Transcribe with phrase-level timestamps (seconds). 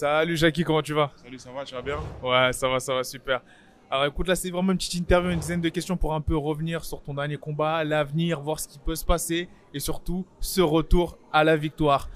[0.00, 1.10] Salut Jackie, comment tu vas?
[1.14, 1.98] Salut, ça va, tu vas bien?
[2.22, 3.42] Ouais, ça va, ça va, super.
[3.90, 6.38] Alors écoute, là c'est vraiment une petite interview, une dizaine de questions pour un peu
[6.38, 10.62] revenir sur ton dernier combat, l'avenir, voir ce qui peut se passer et surtout ce
[10.62, 12.08] retour à la victoire.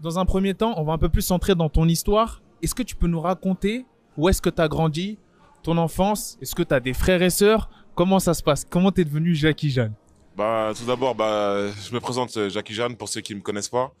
[0.00, 2.42] Dans un premier temps, on va un peu plus centrer dans ton histoire.
[2.60, 3.86] Est-ce que tu peux nous raconter
[4.18, 5.18] où est-ce que tu as grandi,
[5.62, 6.36] ton enfance?
[6.42, 7.70] Est-ce que tu as des frères et sœurs?
[7.94, 8.66] Comment ça se passe?
[8.68, 9.94] Comment tu es devenu Jackie Jeanne?
[10.36, 13.70] Bah, tout d'abord, bah, je me présente euh, Jackie Jeanne pour ceux qui me connaissent
[13.70, 13.94] pas.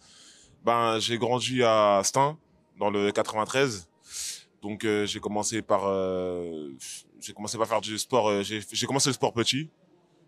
[0.62, 2.36] Ben, j'ai grandi à Stein,
[2.78, 3.88] dans le 93.
[4.62, 6.70] Donc, euh, j'ai commencé par, euh,
[7.20, 8.28] j'ai commencé par faire du sport.
[8.28, 9.70] euh, j'ai, commencé le sport petit.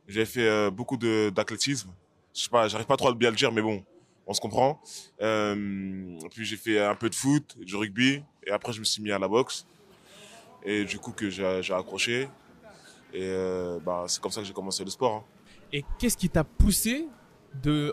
[0.09, 1.91] J'ai fait beaucoup d'athlétisme.
[2.35, 3.85] Je sais pas, j'arrive pas trop à bien le dire, mais bon,
[4.27, 4.81] on se comprend.
[5.19, 9.13] Puis j'ai fait un peu de foot, du rugby, et après je me suis mis
[9.13, 9.65] à la boxe.
[10.65, 12.29] Et du coup que j'ai, accroché.
[13.13, 13.33] Et
[13.85, 15.15] bah, c'est comme ça que j'ai commencé le sport.
[15.15, 15.25] hein.
[15.73, 17.07] Et qu'est-ce qui t'a poussé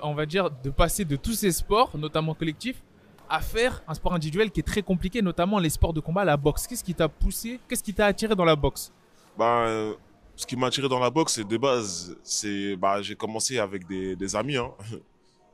[0.01, 2.81] on va dire, de passer de tous ces sports, notamment collectifs,
[3.29, 6.37] à faire un sport individuel qui est très compliqué, notamment les sports de combat, la
[6.37, 7.59] boxe Qu'est-ce qui t'a poussé?
[7.67, 8.91] Qu'est-ce qui t'a attiré dans la boxe?
[9.37, 9.93] Ben, euh,
[10.35, 13.87] ce qui m'a attiré dans la boxe, c'est de base, c'est, bah, j'ai commencé avec
[13.87, 14.71] des, des amis, hein.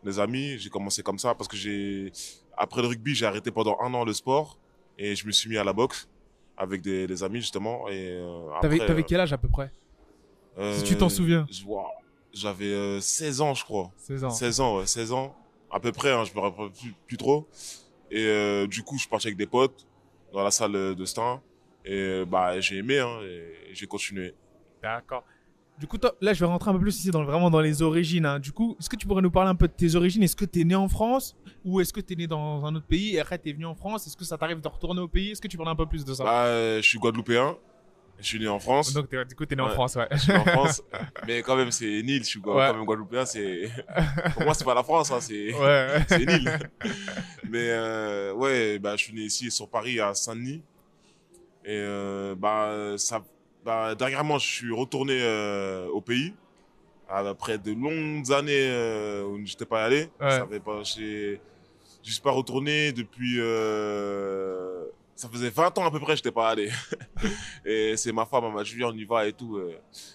[0.03, 2.11] Des amis, j'ai commencé comme ça parce que j'ai,
[2.55, 4.55] après le rugby, j'ai arrêté pendant un an le sport
[4.99, 6.07] et je me suis mis à la boxe
[6.55, 7.89] avec des, des amis, justement.
[7.89, 9.71] Et, euh, T'avais euh, quel âge à peu près?
[10.57, 11.47] Euh, si tu t'en souviens.
[12.33, 13.91] J'avais euh, 16 ans, je crois.
[13.97, 14.29] 16 ans.
[14.29, 15.35] 16 ans, ouais, 16 ans,
[15.75, 17.47] à peu près, hein, je me rappelle plus, plus trop.
[18.09, 19.85] Et euh, du coup, je partais avec des potes
[20.31, 21.41] dans la salle de Stein.
[21.83, 24.33] Et euh, bah, j'ai aimé, hein, et j'ai continué.
[24.81, 25.23] D'accord.
[25.77, 28.25] Du coup, là, je vais rentrer un peu plus ici, dans, vraiment dans les origines.
[28.25, 28.39] hein.
[28.39, 30.23] Du coup, est-ce que tu pourrais nous parler un peu de tes origines?
[30.23, 31.35] Est-ce que tu es né en France
[31.65, 33.65] ou est-ce que tu es né dans un autre pays et après tu es venu
[33.65, 34.07] en France?
[34.07, 35.31] Est-ce que ça t'arrive de retourner au pays?
[35.31, 36.23] Est-ce que tu parles un peu plus de ça?
[36.23, 37.57] Bah, euh, je suis guadeloupéen.
[38.19, 38.93] Je suis né en France.
[38.93, 39.69] Donc, t'es- du coup, tu es né en.
[39.69, 40.07] France, ouais.
[40.11, 40.81] Je suis né en France.
[41.27, 42.23] mais quand même, c'est île.
[42.23, 42.67] Je suis Ouais.
[42.67, 43.25] quand même guadeloupéen.
[43.25, 43.69] C'est...
[44.33, 45.11] Pour moi, c'est pas la France.
[45.11, 45.53] Hein, c'est...
[45.53, 45.87] ouais.
[46.07, 46.57] c'est île.
[47.49, 50.61] mais euh, ouais, bah, je suis né ici sur Paris, à Saint-Denis.
[51.65, 53.23] Et euh, bah, ça,
[53.65, 56.33] bah, dernièrement, je suis retourné euh, au pays.
[57.07, 60.09] Après de longues années euh, où j'étais pas allé.
[60.19, 60.31] Ouais.
[60.31, 61.37] Ça fait pas, je
[62.01, 63.35] suis pas retourné depuis.
[63.39, 64.84] Euh,
[65.15, 66.69] ça faisait 20 ans à peu près, j'étais pas allé.
[67.65, 69.59] et c'est ma femme, elle m'a dit, on y va et tout.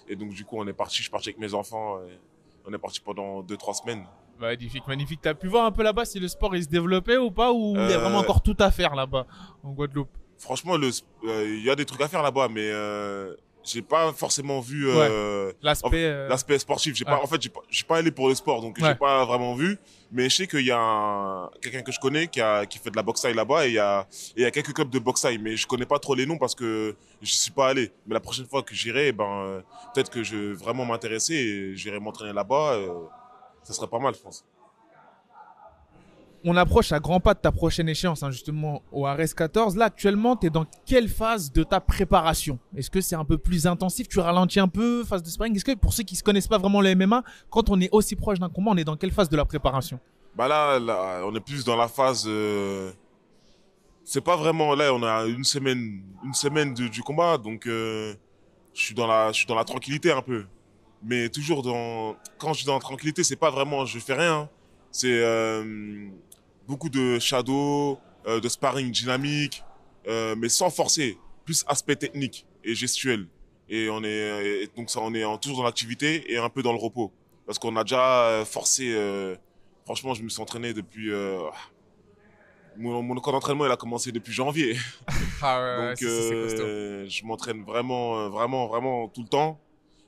[0.07, 0.97] Et donc, du coup, on est parti.
[0.97, 1.99] Je suis parti avec mes enfants.
[2.03, 2.19] et
[2.65, 4.05] on est parti pendant 2-3 semaines.
[4.39, 5.19] Magnifique, magnifique.
[5.21, 7.73] T'as pu voir un peu là-bas si le sport il se développait ou pas ou
[7.75, 9.27] il y a Euh, vraiment encore tout à faire là-bas
[9.63, 10.09] en Guadeloupe?
[10.39, 14.59] Franchement, euh, il y a des trucs à faire là-bas, mais euh, j'ai pas forcément
[14.59, 15.89] vu euh, L'aspect.
[16.05, 16.95] euh, l'aspect sportif.
[16.95, 17.11] J'ai ouais.
[17.11, 18.87] pas, en fait, j'ai pas, j'ai pas allé pour le sport, donc Ouais.
[18.89, 19.77] j'ai pas vraiment vu.
[20.13, 22.91] Mais je sais qu'il y a un- quelqu'un que je connais qui a qui fait
[22.91, 24.05] de la boxe là-bas et il y a
[24.35, 26.37] il y a quelques clubs de boxe thaï, mais je connais pas trop les noms
[26.37, 27.91] parce que je suis pas allé.
[28.07, 29.61] Mais la prochaine fois que j'irai, eh ben euh,
[29.93, 32.73] peut-être que je vais vraiment m'intéresser et j'irai m'entraîner là-bas.
[32.73, 32.89] euh,
[33.63, 34.43] ça serait pas mal, je pense.
[36.43, 39.77] On approche à grands pas de ta prochaine échéance, hein, justement, au RS14.
[39.77, 42.57] Là, actuellement, tu es dans quelle phase de ta préparation?
[42.75, 44.07] Est-ce que c'est un peu plus intensif?
[44.07, 45.55] Tu ralentis un peu, phase de sparring?
[45.55, 48.15] Est-ce que pour ceux qui se connaissent pas vraiment le MMA, quand on est aussi
[48.15, 49.99] proche d'un combat, on est dans quelle phase de la préparation?
[50.35, 50.79] Bah là,
[51.25, 52.23] on est plus dans la phase.
[52.27, 52.91] euh,
[54.03, 54.93] C'est pas vraiment là.
[54.95, 58.15] On a une semaine, une semaine du combat, donc euh,
[58.73, 60.45] je suis dans la, je suis dans la tranquillité un peu.
[61.03, 64.49] Mais toujours dans, quand je suis dans la tranquillité, c'est pas vraiment, je fais rien.
[64.91, 66.07] C'est euh,
[66.67, 69.63] beaucoup de shadow, euh, de sparring dynamique,
[70.07, 71.17] euh, mais sans forcer.
[71.45, 73.27] Plus aspect technique et gestuel.
[73.69, 76.61] Et on est, et donc ça, on est en- toujours dans l'activité et un peu
[76.61, 77.11] dans le repos,
[77.45, 78.91] parce qu'on a déjà euh, forcé.
[78.93, 79.35] euh,
[79.85, 81.09] Franchement, je me suis entraîné depuis.
[82.77, 84.75] mon, mon camp d'entraînement, il a commencé depuis janvier.
[85.07, 85.11] Ah
[85.89, 89.59] Donc, euh, je m'entraîne vraiment, vraiment, vraiment tout le temps.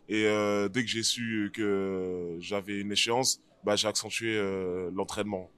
[0.09, 0.23] Et
[0.71, 4.39] dès que j'ai su que j'avais une échéance, bah, j'ai accentué
[4.93, 5.49] l'entraînement.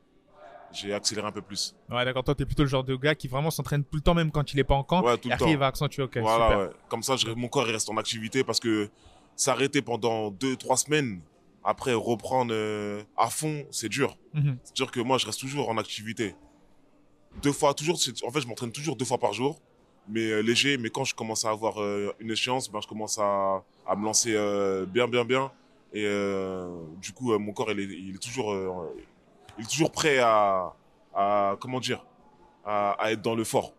[0.76, 1.76] J'ai accéléré un peu plus.
[1.90, 2.24] Ouais, d'accord.
[2.24, 4.54] Toi, t'es plutôt le genre de gars qui vraiment s'entraîne tout le temps, même quand
[4.54, 5.04] il est pas en camp.
[5.04, 5.48] Ouais, tout le temps.
[5.48, 6.04] il va accentuer.
[6.04, 6.60] Ok, voilà, super.
[6.68, 6.70] ouais.
[6.90, 8.90] Comme ça, je- mon corps il reste en activité parce que
[9.36, 11.22] s'arrêter pendant deux, trois semaines,
[11.64, 14.18] après reprendre euh, à fond, c'est dur.
[14.34, 14.58] Mhm.
[14.64, 16.36] C'est-à-dire que moi, je reste toujours en activité.
[17.42, 19.60] Deux fois, toujours, c'est- en fait, je m'entraîne toujours deux fois par jour,
[20.10, 20.78] mais euh, léger.
[20.78, 24.04] Mais quand je commence à avoir euh, une échéance, ben, je commence à, à me
[24.06, 24.34] lancer
[24.88, 25.52] bien, bien, bien.
[25.94, 26.04] Et
[27.02, 28.52] du coup, mon corps, il est, il est toujours,
[29.58, 30.74] il est toujours prêt à,
[31.16, 32.06] à comment dire,
[32.66, 33.74] à, à être dans le fort.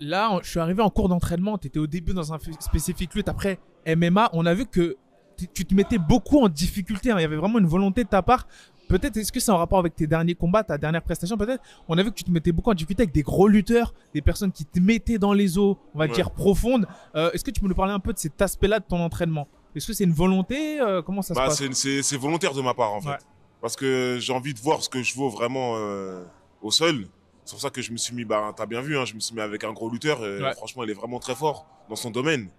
[0.00, 1.56] Là, je suis arrivé en cours d'entraînement.
[1.58, 3.28] Tu étais au début dans un spécifique lutte.
[3.28, 4.96] Après MMA, on a vu que
[5.36, 7.10] tu te mettais beaucoup en difficulté.
[7.10, 7.16] hein.
[7.18, 8.46] Il y avait vraiment une volonté de ta part.
[8.88, 11.36] Peut-être, est-ce que c'est en rapport avec tes derniers combats, ta dernière prestation?
[11.38, 11.62] Peut-être.
[11.88, 14.20] On a vu que tu te mettais beaucoup en difficulté avec des gros lutteurs, des
[14.20, 16.10] personnes qui te mettaient dans les eaux, on va Ouais.
[16.12, 16.86] dire profondes.
[17.14, 19.48] Euh, est-ce que tu peux nous parler un peu de cet aspect-là de ton entraînement?
[19.74, 20.80] Est-ce que c'est une volonté?
[20.80, 23.08] Euh, Comment ça Bah, se passe c'est, volontaire de ma part, en fait.
[23.08, 23.16] Ouais.
[23.64, 26.22] Parce que j'ai envie de voir ce que je vaux vraiment euh,
[26.60, 27.06] au sol.
[27.46, 29.20] C'est pour ça que je me suis mis, bah, t'as bien vu, hein, je me
[29.20, 30.20] suis mis avec un gros lutteur.
[30.20, 32.50] euh, Franchement, il est vraiment très fort dans son domaine.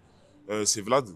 [0.50, 1.07] Euh, c'est Vlad.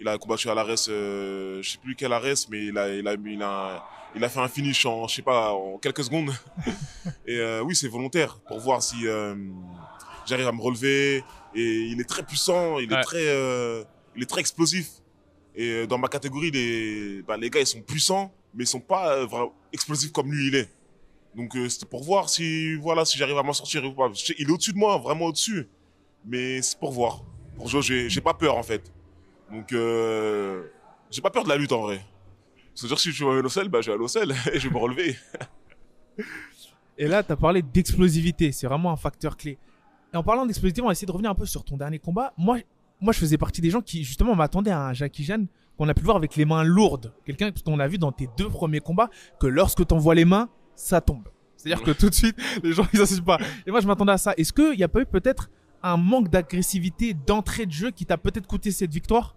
[0.00, 3.06] Il a combattu à l'Ares, euh, je sais plus quel Ares, mais il a, il
[3.06, 6.32] a, il a, il a fait un finish en, je sais pas, en quelques secondes.
[7.28, 8.96] Et oui, c'est volontaire pour voir si
[10.26, 11.22] j'arrive à me relever.
[11.54, 12.98] Et il est très puissant, il Ouais.
[12.98, 13.84] est très,
[14.16, 14.88] il est très explosif.
[15.54, 19.14] Et dans ma catégorie, les, bah, les gars, ils sont puissants, mais ils sont pas
[19.14, 19.26] euh,
[19.72, 20.70] explosifs comme lui, il est.
[21.34, 24.10] Donc euh, c'était pour voir si, voilà, si j'arrive à m'en sortir ou pas.
[24.38, 25.68] Il est au-dessus de moi, vraiment au-dessus.
[26.24, 27.22] Mais c'est pour voir.
[27.56, 28.92] Pour jouer, j'ai pas peur en fait.
[29.52, 30.64] Donc euh,
[31.10, 32.00] j'ai pas peur de la lutte en vrai.
[32.74, 34.80] C'est-à-dire si je suis à l'ocel, bah je vais à l'ocel et je vais me
[34.80, 35.16] relever.
[36.98, 38.52] Et là, tu as parlé d'explosivité.
[38.52, 39.58] C'est vraiment un facteur clé.
[40.14, 42.32] Et en parlant d'explosivité, on va essayer de revenir un peu sur ton dernier combat.
[42.38, 42.60] Moi,
[43.00, 45.46] moi je faisais partie des gens qui, justement, m'attendaient à un Jackie Jeanne
[45.76, 47.12] qu'on a pu voir avec les mains lourdes.
[47.24, 50.48] Quelqu'un qu'on a vu dans tes deux premiers combats, que lorsque tu envoies les mains,
[50.74, 51.28] ça tombe.
[51.56, 53.38] C'est-à-dire que tout de suite, les gens, ils assistent pas.
[53.66, 54.32] Et moi, je m'attendais à ça.
[54.36, 55.50] Est-ce qu'il n'y a pas eu peut-être
[55.82, 59.36] un manque d'agressivité, d'entrée de jeu qui t'a peut-être coûté cette victoire?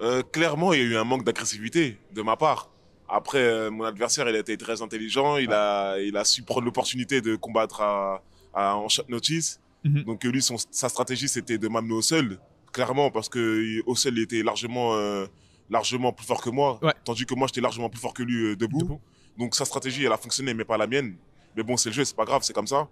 [0.00, 2.70] Euh, clairement, il y a eu un manque d'agressivité de ma part.
[3.08, 5.36] Après, euh, mon adversaire, il a été très intelligent.
[5.36, 8.22] Il a, il a su prendre l'opportunité de combattre à,
[8.54, 9.60] à, en shot notice.
[9.84, 10.04] Mhm.
[10.04, 12.38] Donc euh, lui, son, sa stratégie, c'était de m'amener au sol.
[12.74, 15.26] Clairement, parce que sol, il était largement, euh,
[15.70, 16.78] largement plus fort que moi.
[16.82, 16.92] Ouais.
[17.04, 18.80] Tandis que moi, j'étais largement plus fort que lui euh, debout.
[18.80, 19.00] Debout.
[19.38, 21.16] Donc sa stratégie, elle a fonctionné, mais pas la mienne.
[21.56, 22.88] Mais bon, c'est le jeu, c'est pas grave, c'est comme ça.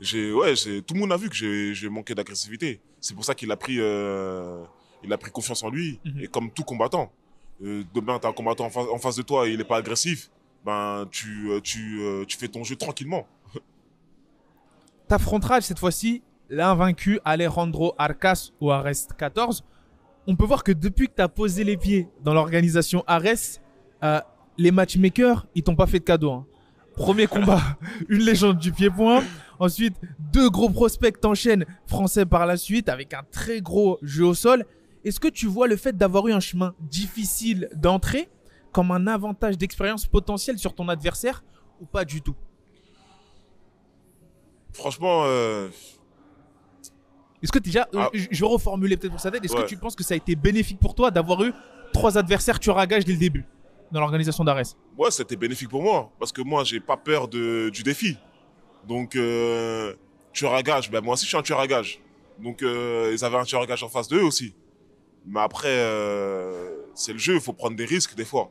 [0.00, 2.80] J'ai, ouais, tout le monde a vu que j'ai, manqué d'agressivité.
[3.00, 4.62] C'est pour ça qu'il a pris, euh,
[5.02, 6.00] il a pris confiance en lui.
[6.04, 6.20] Mhm.
[6.22, 7.12] Et comme tout combattant,
[7.62, 9.78] euh, demain t'as un combattant en face, en face de toi et il est pas
[9.78, 10.30] agressif,
[10.64, 13.26] ben tu, euh, tu, euh, tu fais ton jeu tranquillement.
[15.08, 19.64] T'affronteras cette fois-ci l'invaincu Alejandro Arcas au Ares 14.
[20.26, 23.60] On peut voir que depuis que tu as posé les pieds dans l'organisation Ares,
[24.02, 24.20] euh,
[24.58, 26.32] les matchmakers, ils t'ont pas fait de cadeau.
[26.32, 26.46] hein.
[26.94, 27.60] Premier combat,
[28.08, 29.22] une légende du pied-point.
[29.58, 29.96] Ensuite,
[30.32, 34.64] deux gros prospects t'enchaînent français par la suite avec un très gros jeu au sol.
[35.04, 38.28] Est-ce que tu vois le fait d'avoir eu un chemin difficile d'entrée
[38.72, 41.44] comme un avantage d'expérience potentielle sur ton adversaire
[41.80, 42.34] ou pas du tout?
[44.72, 45.68] Franchement, euh,
[47.42, 48.10] Est-ce que déjà, euh, Ah.
[48.14, 49.62] je je vais reformuler peut-être pour sa tête, est-ce Ouais.
[49.62, 51.52] que tu penses que ça a été bénéfique pour toi d'avoir eu
[51.92, 53.44] trois adversaires tueurs à gage dès le début
[53.92, 54.62] dans l'organisation d'Ares
[54.98, 58.16] ouais, c'était bénéfique pour moi parce que moi, j'ai pas peur de, du défi.
[58.86, 59.94] Donc, euh,
[60.32, 62.00] tueur à gage, ben moi aussi, je suis un tueur à gage.
[62.42, 64.54] Donc, euh, ils avaient un tueur à gage en face d'eux aussi.
[65.26, 68.50] Mais après, euh, c'est le jeu, il faut prendre des risques des fois.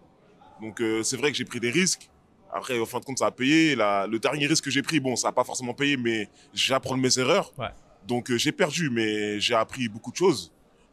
[0.61, 2.09] Donc, c'est vrai que j'ai pris des risques.
[2.53, 3.75] Après, au fin de compte, ça a payé.
[3.75, 6.73] La- le dernier risque que j'ai pris, bon, ça n'a pas forcément payé, mais j'ai
[6.73, 7.51] appris de mes erreurs.
[7.57, 7.67] Ouais.
[8.07, 10.51] Donc, euh, j'ai perdu, mais j'ai appris beaucoup de choses.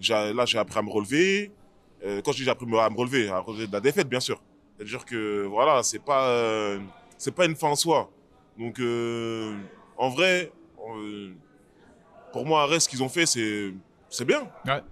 [0.08, 1.52] Là, j'ai appris à me relever.
[2.04, 4.20] Euh, quand je dis j'ai appris à me relever, à relever de la défaite, bien
[4.20, 4.42] sûr.
[4.76, 6.80] C'est-à-dire que, voilà, c'est pas, euh,
[7.18, 8.10] c'est pas une fin en soi.
[8.58, 9.56] Donc, euh,
[9.96, 10.50] en vrai,
[12.32, 13.72] pour moi, Arès, ce qu'ils ont fait, c'est,
[14.08, 14.50] c'est bien.
[14.66, 14.82] Ouais.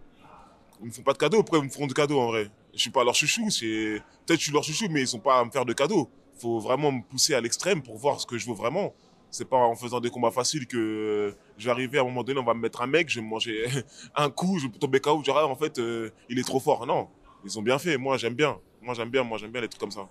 [0.81, 1.39] Ils me font pas de cadeaux.
[1.39, 2.50] Pourquoi ils me feront de cadeaux, en vrai?
[2.72, 3.50] Je suis pas leur chouchou.
[3.50, 4.00] C'est...
[4.24, 6.08] Peut-être que je suis leur chouchou, mais ils sont pas à me faire de cadeaux.
[6.39, 8.94] faut vraiment me pousser à l'extrême pour voir ce que je veux vraiment.
[9.31, 12.25] C'est pas en faisant des combats faciles que euh, je vais arriver à un moment
[12.25, 13.65] donné, on va me mettre un mec, je vais me manger
[14.17, 16.87] un coup, je vais tomber KO, genre, ah, en fait, euh, il est trop fort.
[16.87, 17.08] Non,
[17.44, 17.96] ils ont bien fait.
[17.96, 18.56] Moi, j'aime bien.
[18.82, 19.22] Moi, j'aime bien.
[19.22, 20.08] Moi, j'aime bien les trucs comme ça.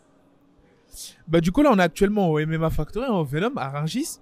[1.27, 4.17] Bah du coup là on est actuellement au MMA Factory, au Venom, à Rungis.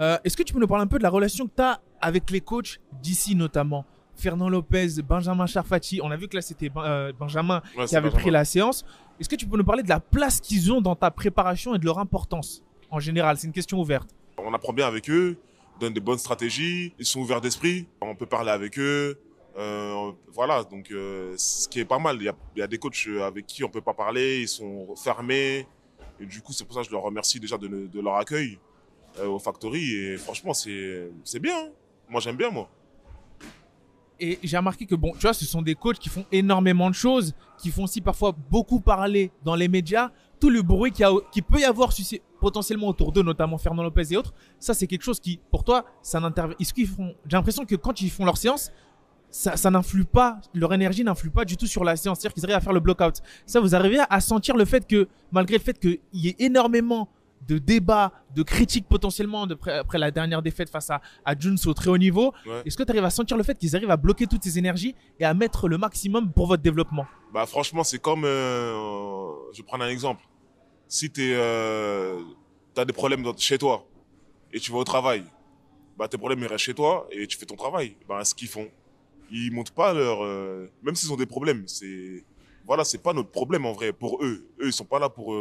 [0.00, 1.80] Euh, Est-ce que tu peux nous parler un peu de la relation que tu as
[2.00, 3.84] avec les coachs d'ici notamment?
[4.16, 7.94] Fernand Lopez, Benjamin Charfati, on a vu que là c'était Ben- euh, Benjamin Ouais, qui
[7.94, 8.20] avait Benjamin.
[8.22, 8.84] pris la séance.
[9.20, 11.78] Est-ce que tu peux nous parler de la place qu'ils ont dans ta préparation et
[11.78, 13.36] de leur importance en général?
[13.38, 14.08] C'est une question ouverte.
[14.44, 15.36] On apprend bien avec eux,
[15.76, 19.18] on donne des bonnes stratégies, ils sont ouverts d'esprit, on peut parler avec eux.
[19.56, 22.16] euh, voilà, donc euh, ce qui est pas mal.
[22.20, 25.66] Il y a, des coachs avec qui on peut pas parler, ils sont fermés.
[26.20, 28.58] Et du coup, c'est pour ça que je leur remercie déjà de, leur accueil
[29.18, 29.94] euh, au Factory.
[29.94, 31.56] Et franchement, c'est c'est bien.
[31.56, 31.70] hein.
[32.08, 32.68] Moi, j'aime bien, moi.
[34.20, 36.94] Et j'ai remarqué que, bon, tu vois, ce sont des coachs qui font énormément de
[36.94, 40.10] choses, qui font aussi parfois beaucoup parler dans les médias.
[40.40, 41.92] Tout le bruit qu'il qu'il peut y avoir
[42.40, 45.84] potentiellement autour d'eux, notamment Fernand Lopez et autres, ça, c'est quelque chose qui, pour toi,
[46.02, 46.56] ça n'intervient.
[46.60, 46.72] Est-ce.
[46.76, 48.70] J'ai l'impression que quand ils font leur séance,
[49.30, 52.20] ça, ça n'influe pas, leur énergie n'influe pas du tout sur la séance.
[52.20, 53.16] C'est-à-dire qu'ils arrivent à faire le block-out.
[53.46, 57.08] Ça, vous arrivez à sentir le fait que, malgré le fait qu'il y ait énormément
[57.46, 61.34] de débats, de critiques potentiellement de près- après la dernière défaite face à, à
[61.66, 62.62] au très haut niveau, Ouais.
[62.64, 64.94] est-ce que tu arrives à sentir le fait qu'ils arrivent à bloquer toutes ces énergies
[65.18, 67.06] et à mettre le maximum pour votre développement?
[67.32, 70.22] Bah franchement, c'est comme, euh, je vais prendre un exemple.
[70.86, 72.20] Si tu euh,
[72.76, 73.86] as des problèmes dans- chez toi
[74.52, 75.24] et tu vas au travail,
[75.98, 77.96] bah tes problèmes ils restent chez toi et tu fais ton travail.
[78.08, 78.68] Bah ce qu'ils font,
[79.30, 82.24] ils montent pas leur, euh, même s'ils ont des problèmes, c'est,
[82.66, 84.48] voilà, c'est pas notre problème en vrai pour eux.
[84.60, 85.34] Eux ils sont pas là pour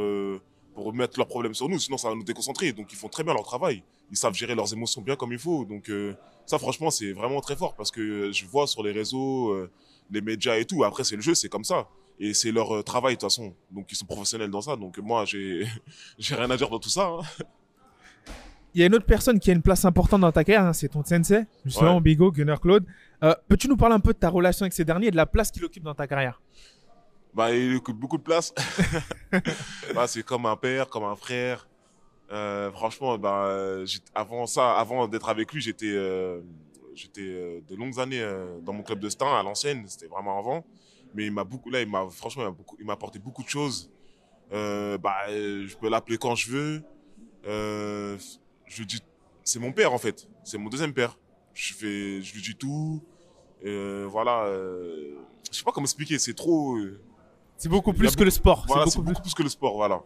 [0.78, 2.72] pour mettre leurs problèmes sur nous, sinon ça va nous déconcentrer.
[2.72, 3.82] Donc ils font très bien leur travail.
[4.12, 5.66] Ils savent gérer leurs émotions bien comme il faut.
[5.66, 6.14] Donc euh,
[6.46, 9.72] ça, franchement, c'est vraiment très fort parce que je vois sur les réseaux, euh,
[10.12, 10.84] les médias et tout.
[10.84, 11.88] Après, c'est le jeu, c'est comme ça.
[12.20, 13.56] Et c'est leur euh, travail de toute façon.
[13.72, 14.76] Donc ils sont professionnels dans ça.
[14.76, 15.66] Donc moi, j'ai
[16.20, 17.08] j'ai rien à dire dans tout ça.
[17.08, 17.44] hein.
[18.76, 20.74] Il y a une autre personne qui a une place importante dans ta carrière, hein,
[20.74, 22.02] c'est ton sensei, justement, Ouais.
[22.02, 22.86] Bigo, Gunnar Claude.
[23.24, 25.26] Euh, Peux-tu nous parler un peu de ta relation avec ces derniers et de la
[25.26, 26.40] place qu'il occupe dans ta carrière?
[27.34, 28.54] Bah, il occupe beaucoup de place.
[29.94, 31.68] bah, c'est comme un père, comme un frère.
[32.32, 33.78] Euh, franchement, bah,
[34.14, 36.42] avant ça, avant d'être avec lui, j'étais, euh,
[36.94, 39.86] j'étais euh, de longues années euh, dans mon club de Stein à l'ancienne.
[39.88, 40.66] C'était vraiment avant.
[41.14, 43.90] Mais il m'a beaucoup, là, il m'a, franchement, il m'a apporté beaucoup de choses.
[44.52, 46.84] Bah, je peux l'appeler quand je veux.
[47.44, 49.02] Je lui dis,
[49.44, 50.28] c'est mon père en fait.
[50.44, 51.18] C'est mon deuxième père.
[51.54, 53.02] Je je lui dis tout.
[53.64, 54.48] Voilà.
[55.50, 56.20] Je sais pas comment expliquer.
[56.20, 56.78] C'est trop.
[57.58, 58.66] C'est beaucoup plus que le sport.
[58.68, 60.02] voilà, c'est beaucoup plus- que le sport, voilà.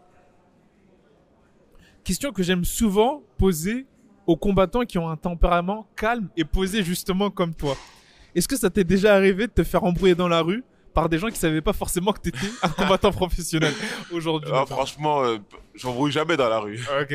[2.03, 3.85] Question que j'aime souvent poser
[4.25, 7.75] aux combattants qui ont un tempérament calme et posé justement comme toi.
[8.33, 11.17] Est-ce que ça t'est déjà arrivé de te faire embrouiller dans la rue par des
[11.19, 13.73] gens qui savaient pas forcément que t'étais un combattant professionnel
[14.11, 14.51] aujourd'hui?
[14.53, 15.37] Ah, franchement, euh,
[15.75, 16.79] j'embrouille jamais dans la rue.
[17.01, 17.13] Ok.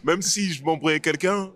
[0.04, 1.50] Même si je m'embrouille avec quelqu'un,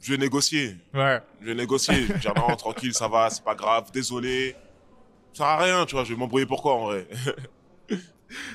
[0.00, 0.76] je vais négocier.
[0.92, 1.20] Ouais.
[1.40, 1.94] Je vais négocier.
[2.06, 4.54] Je vais dire non, tranquille, ça va, c'est pas grave, désolé.
[5.36, 7.06] Ça sert à rien, tu vois, je vais m'embrouiller pourquoi en vrai?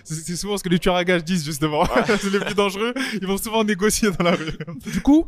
[0.04, 1.86] C'est c'est souvent ce que les tueurs à gages disent justement.
[2.06, 2.94] c'est les plus dangereux.
[3.14, 4.52] Ils vont souvent négocier dans la rue.
[4.92, 5.28] Du coup,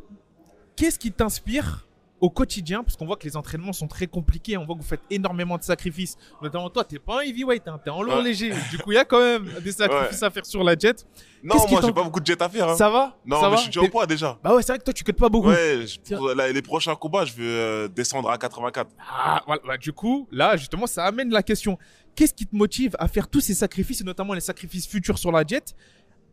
[0.75, 1.85] qu'est-ce qui t'inspire
[2.23, 4.55] au quotidien Parce qu'on voit que les entraînements sont très compliqués.
[4.57, 6.15] On voit que vous faites énormément de sacrifices.
[6.41, 8.23] Notamment toi, t'es pas un heavyweight, hein, t'es en lourd Ouais.
[8.23, 8.53] léger.
[8.71, 11.05] Du coup, il y a quand même des sacrifices à faire sur la jet.
[11.43, 12.69] Non, moi j'ai pas beaucoup de jet à faire.
[12.69, 12.77] Hein.
[12.77, 13.17] Ça va?
[13.25, 13.55] Non, Ça mais va?
[13.57, 14.39] je suis déjà au poids déjà.
[14.41, 15.49] Bah ouais, c'est vrai que toi, tu cotes pas beaucoup.
[15.49, 16.17] Ouais, je- Tiens.
[16.17, 18.89] pour la- les prochains combats, je veux euh, descendre à 84.
[19.11, 19.61] Ah, voilà.
[19.67, 21.77] Bah, du coup, là, justement, ça amène la question.
[22.15, 25.31] Qu'est-ce qui te motive à faire tous ces sacrifices, et notamment les sacrifices futurs sur
[25.33, 25.75] la jet,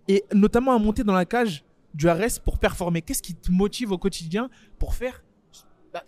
[0.06, 3.02] et notamment à monter dans la cage du RS pour performer?
[3.02, 5.24] Qu'est-ce qui te motive au quotidien pour faire,
[5.92, 6.04] bah,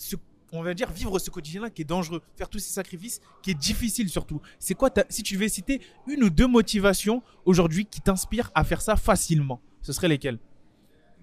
[0.52, 3.54] on va dire, vivre ce quotidien-là qui est dangereux, faire tous ces sacrifices qui est
[3.54, 8.50] difficile surtout C'est quoi, si tu devais citer une ou deux motivations aujourd'hui qui t'inspirent
[8.54, 10.38] à faire ça facilement, ce seraient lesquelles?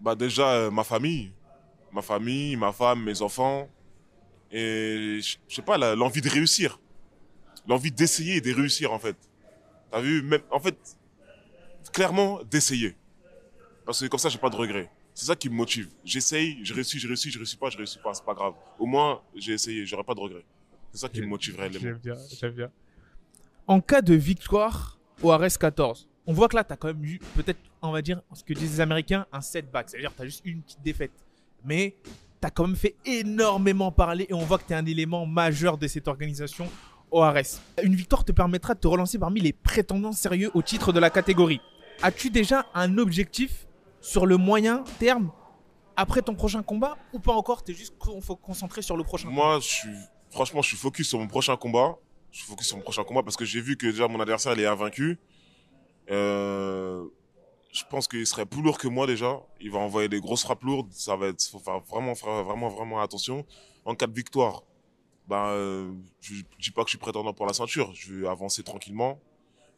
[0.01, 1.31] Bah déjà, euh, ma famille.
[1.91, 3.67] Ma famille, ma femme, mes enfants.
[4.51, 6.79] Et je sais pas, l'envie de réussir.
[7.67, 9.17] L'envie d'essayer et de réussir, en fait.
[9.91, 10.21] T'as vu?
[10.21, 10.77] Même, En fait,
[11.91, 12.95] clairement, d'essayer.
[13.85, 14.89] Parce que comme ça, j'ai pas de regrets.
[15.19, 15.89] C'est ça qui me motive.
[16.05, 18.53] J'essaye, je réussis, je réussis, je réussis pas, je réussis pas, c'est pas grave.
[18.79, 20.45] Au moins, j'ai essayé, j'aurai pas de regrets.
[20.93, 21.67] C'est ça qui me motiverait.
[21.67, 22.71] les bien, j'aime bien.
[23.67, 27.03] En cas de victoire au RS 14, on voit que là, tu as quand même
[27.03, 29.89] eu, peut-être, on va dire, ce que disent les Américains, un setback.
[29.89, 31.11] C'est-à-dire tu as juste une petite défaite.
[31.65, 34.85] Mais tu as quand même fait énormément parler et on voit que tu es un
[34.85, 36.71] élément majeur de cette organisation
[37.11, 37.59] au RS.
[37.83, 41.09] Une victoire te permettra de te relancer parmi les prétendants sérieux au titre de la
[41.09, 41.59] catégorie.
[42.01, 43.65] As-tu déjà un objectif
[44.01, 45.31] sur le moyen terme
[45.95, 47.63] après ton prochain combat ou pas encore?
[47.63, 47.95] Tu es juste
[48.41, 49.95] concentré sur le prochain Moi, je suis,
[50.29, 51.97] franchement, je suis focus sur mon prochain combat.
[52.31, 54.53] Je suis focus sur mon prochain combat parce que j'ai vu que déjà mon adversaire
[54.53, 55.19] il est invaincu.
[56.11, 57.05] Euh,
[57.71, 59.39] je pense qu'il serait plus lourd que moi déjà.
[59.59, 60.91] Il va envoyer des grosses frappes lourdes.
[60.91, 63.45] Ça va être, faut faire vraiment, faire vraiment, vraiment attention.
[63.85, 64.63] En cas de victoire,
[65.27, 65.91] ben, euh,
[66.21, 67.91] je, je dis pas que je suis prétendant pour la ceinture.
[67.93, 69.19] Je vais avancer tranquillement,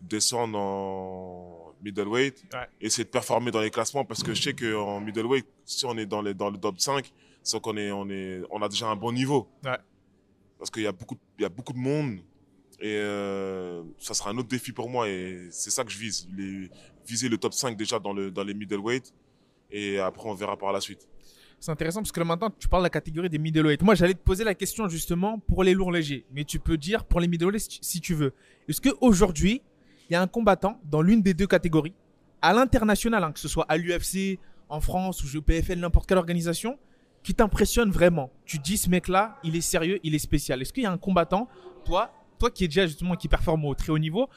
[0.01, 2.67] descendre en middleweight, Ouais.
[2.79, 6.05] essayer de performer dans les classements parce que je sais qu'en middleweight, si on est
[6.05, 7.11] dans les, dans le top 5,
[7.43, 9.47] c'est qu'on est, on est, on a déjà un bon niveau.
[9.65, 9.77] Ouais.
[10.59, 12.19] Parce qu'il y a beaucoup, il y a beaucoup de monde
[12.79, 16.27] et euh, ça sera un autre défi pour moi et c'est ça que je vise.
[16.35, 16.69] Les,
[17.07, 19.11] viser le top 5 déjà dans, le, dans les middleweight
[19.71, 21.07] et après on verra par la suite.
[21.59, 23.81] C'est intéressant parce que là maintenant tu parles de la catégorie des middleweight.
[23.81, 27.05] Moi j'allais te poser la question justement pour les lourds légers, mais tu peux dire
[27.05, 28.33] pour les middleweight si tu- veux.
[28.67, 29.61] Est-ce que aujourd'hui
[30.11, 31.93] il y a un combattant dans l'une des deux catégories
[32.41, 36.17] à l'international, hein, que ce soit à l'UFC, en France ou au PFL, n'importe quelle
[36.17, 36.77] organisation,
[37.23, 40.61] qui t'impressionne vraiment Tu dis ce mec-là, il est sérieux, il est spécial.
[40.61, 41.47] Est-ce qu'il y a un combattant,
[41.85, 44.27] toi, toi qui est déjà justement qui performe au très haut niveau,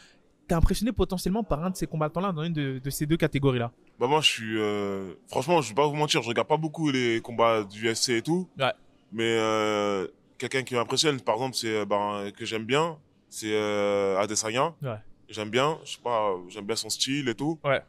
[0.46, 3.72] t'es impressionné potentiellement par un de ces combattants-là dans une de, de ces deux catégories-là?
[3.98, 6.90] Bah moi je suis euh, franchement je vais pas vous mentir je regarde pas beaucoup
[6.90, 8.72] les combats du UFC et tout Ouais.
[9.12, 14.74] mais euh, quelqu'un qui m'impressionne par exemple c'est ben, que j'aime bien c'est euh, Adesanya
[14.82, 14.96] Ouais.
[15.28, 17.80] J'aime bien je sais pas j'aime bien son style et tout Ouais.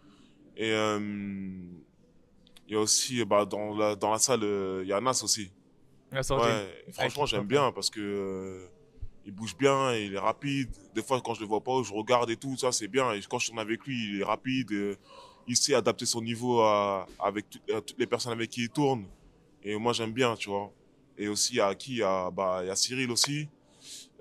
[0.58, 1.00] et euh,
[2.68, 5.22] il y a aussi bah, dans la dans la salle euh, il y a Nas
[5.24, 5.51] aussi
[6.44, 8.68] ouais franchement j'aime bien parce que euh,
[9.25, 12.30] il bouge bien il est rapide des fois quand je le vois pas je regarde
[12.30, 14.96] et tout ça c'est bien et quand je tourne avec lui il est rapide euh,
[15.48, 19.06] il sait adapter son niveau à, avec à toutes les personnes avec qui il tourne.
[19.62, 20.72] Et moi, j'aime bien, tu vois.
[21.20, 23.48] Et aussi, il y a qui Il y a, bah, il y a Cyril aussi.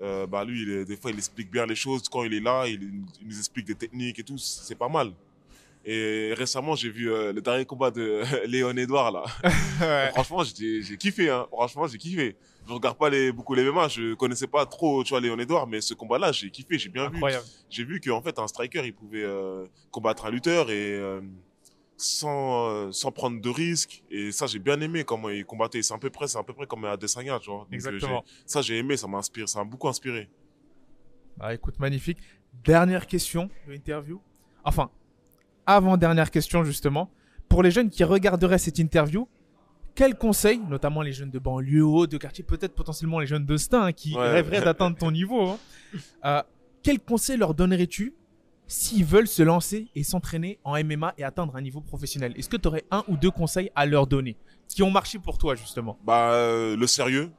[0.01, 2.03] Euh, bah, lui, il est- des fois, il explique bien les choses.
[2.09, 2.81] Quand il est là, il,
[3.21, 4.37] il nous explique des techniques et tout.
[4.37, 5.11] C'est pas mal.
[5.87, 9.23] Et récemment, j'ai vu euh, le dernier combat de Léon Edouard là.
[10.13, 11.29] Franchement, j'ai kiffé.
[11.29, 11.45] Hein.
[11.51, 12.35] Franchement, j'ai kiffé.
[12.67, 13.87] Je regarde pas les, beaucoup les MMA.
[13.89, 16.79] Je connaissais pas trop, tu vois, Léon Edouard, mais ce combat-là, j'ai kiffé.
[16.79, 17.43] J'ai bien Incroyable.
[17.45, 17.51] vu.
[17.69, 21.21] J'ai vu qu'en fait, un striker, il pouvait euh, combattre un lutteur et euh,
[21.97, 24.03] sans sans prendre de risques.
[24.11, 25.81] Et ça, j'ai bien aimé comment il combattait.
[25.81, 27.59] C'est à peu près, c'est à peu près comme Adesanya, tu vois.
[27.59, 28.23] Donc, Exactement.
[28.45, 28.97] ça, j'ai aimé.
[28.97, 29.47] Ça m'a inspiré.
[29.47, 30.29] Ça m'a beaucoup inspiré.
[31.37, 32.17] Bah, écoute, magnifique.
[32.63, 34.21] Dernière question de l'interview.
[34.63, 34.89] Enfin,
[35.65, 37.09] avant-dernière question justement.
[37.49, 39.27] Pour les jeunes qui regarderaient cette interview,
[39.93, 43.57] quels conseils, notamment les jeunes de banlieue, haut, de quartier, peut-être potentiellement les jeunes de
[43.57, 45.59] Stein hein, qui rêveraient d'atteindre ton niveau, hein,
[46.25, 46.43] euh,
[46.83, 48.13] quels conseils leur donnerais-tu
[48.67, 52.57] s'ils veulent se lancer et s'entraîner en MMA et atteindre un niveau professionnel Est-ce que
[52.57, 55.99] tu aurais un ou deux conseils à leur donner qui ont marché pour toi justement?
[56.03, 57.31] Bah euh, le sérieux.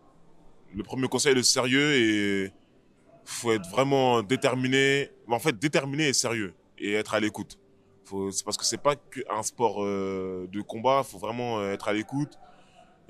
[0.74, 2.52] Le premier conseil, le sérieux et
[3.24, 5.10] faut être vraiment déterminé.
[5.28, 7.58] En fait, déterminé et sérieux et être à l'écoute.
[8.30, 11.02] C'est parce que c'est pas qu'un sport euh, de combat.
[11.02, 12.38] Faut vraiment euh, être à l'écoute,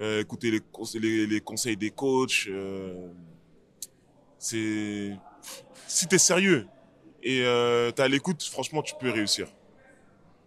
[0.01, 2.49] écouter les, les, conseils des coachs.
[4.39, 5.19] C'est
[5.87, 6.67] si t'es sérieux
[7.27, 9.49] et euh, t'es à l'écoute, franchement, tu peux réussir.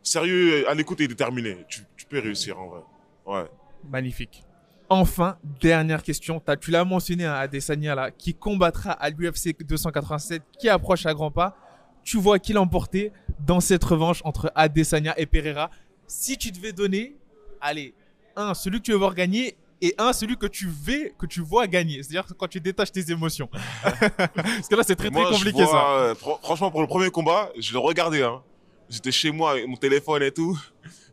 [0.02, 2.82] Sérieux, à l'écoute et déterminé, tu, tu peux réussir en vrai.
[3.26, 3.50] Ouais.
[3.84, 4.46] Magnifique.
[4.88, 6.42] Enfin, dernière question.
[6.48, 11.14] As, tu l'as mentionné à Adesanya là, qui combattra à l'UFC 287, qui approche à
[11.14, 11.58] grands pas.
[12.06, 13.12] Tu vois qui l'emporter
[13.46, 15.70] dans cette revanche entre Adesanya et Pereira.
[16.08, 17.18] Si tu devais donner,
[17.60, 17.94] allez,
[18.38, 21.42] un, celui que tu veux voir gagner et un, celui que tu veux, que tu
[21.42, 22.04] vois gagner.
[22.04, 23.50] C'est-à-dire quand tu détaches tes émotions.
[23.84, 25.90] Parce que là, c'est très, très compliqué vois, ça.
[25.92, 28.24] euh, fr franchement, pour le premier combat, je le regardais.
[28.24, 28.42] Hein.
[28.90, 30.60] J'étais chez moi avec mon téléphone et tout.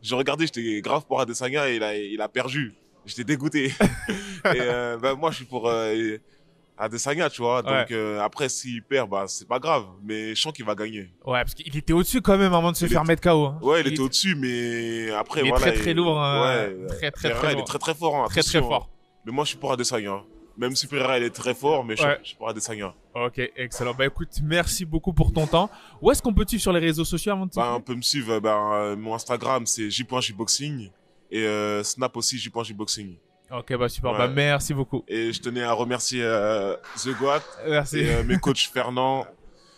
[0.01, 2.75] Je regardais, j'étais grave pour Adesanya et il a, il a perdu.
[3.05, 3.65] J'étais dégoûté.
[3.69, 3.71] et
[4.45, 6.17] euh, bah, moi, je suis pour euh,
[6.77, 7.63] Adesanya, tu vois.
[7.65, 7.81] Ouais.
[7.81, 9.85] Donc euh, après, s'il perd, bah, c'est pas grave.
[10.03, 11.09] Mais je sens qu'il va gagner.
[11.25, 13.45] Ouais, parce qu'il était au-dessus quand même avant de se Il faire était- mettre KO.
[13.45, 13.59] hein.
[13.61, 15.65] Ouais, il, était au-dessus, mais après, il est voilà.
[15.71, 16.41] très, très lourd, hein.
[16.41, 18.15] Ouais, Très, très, Pereira, très il est très très fort.
[18.15, 18.89] Hein, Très, très fort.
[19.25, 20.21] Mais moi, je suis pour Adesanya.
[20.59, 22.17] Même si Pereira, il est très fort, mais je, Ouais.
[22.23, 22.93] je suis pour Adesanya.
[23.13, 23.93] Ok, excellent.
[23.93, 25.69] Bah écoute, merci beaucoup pour ton temps.
[26.01, 27.93] Où est-ce qu'on peut te suivre sur les réseaux sociaux avant de Bah, on peut
[27.93, 28.33] me suivre.
[28.33, 30.89] euh, bah, euh, mon Instagram, c'est j.jboxing.
[31.29, 33.17] Et euh, Snap aussi, j.jboxing.
[33.51, 34.11] Ok, bah super.
[34.11, 34.17] Ouais.
[34.17, 35.03] Bah merci beaucoup.
[35.07, 37.99] Et je tenais à remercier euh, The Goat, Merci.
[37.99, 39.25] et, euh, mes coachs Fernand,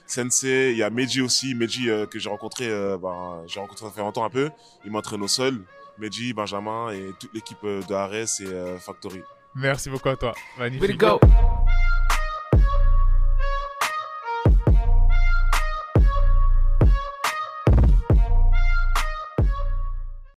[0.08, 3.86] Sensei, il y a Meji aussi, Meji euh, que j'ai rencontré, euh, bah, j'ai rencontré
[3.86, 4.50] ça fait longtemps un peu.
[4.86, 5.62] Il m'entraîne au sol.
[6.00, 9.22] Meji, Benjamin et toute l'équipe de Ares et euh, Factory.
[9.54, 10.34] Merci beaucoup à toi.
[10.58, 10.98] Way to Magnifique.
[11.00, 11.20] go.